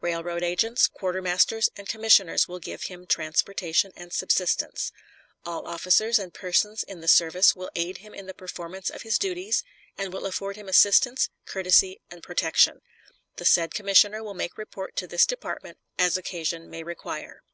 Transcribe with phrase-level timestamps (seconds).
[0.00, 4.90] Railroad agents, quartermasters, and commissioners will give him transportation and subsistence.
[5.46, 9.20] All officers and persons in the service will aid him in the performance of his
[9.20, 9.62] duties,
[9.96, 12.80] and will afford him assistance, courtesy, and protection.
[13.36, 17.44] The said commissioner will make report to this department as occasion may require.